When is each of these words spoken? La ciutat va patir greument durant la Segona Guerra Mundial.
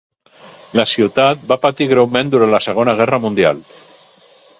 La 0.77 0.85
ciutat 0.91 1.43
va 1.51 1.57
patir 1.65 1.87
greument 1.91 2.31
durant 2.37 2.53
la 2.55 2.61
Segona 2.69 2.97
Guerra 3.01 3.21
Mundial. 3.27 3.61